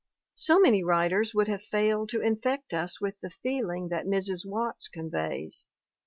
So 0.33 0.59
many 0.59 0.83
writers 0.83 1.35
would 1.35 1.47
have 1.47 1.61
failed 1.61 2.09
to 2.09 2.21
infect 2.21 2.73
us 2.73 2.99
with 2.99 3.19
the 3.21 3.29
feeling 3.29 3.89
that 3.89 4.07
Mrs. 4.07 4.47
Watts 4.47 4.87
conveys. 4.87 5.67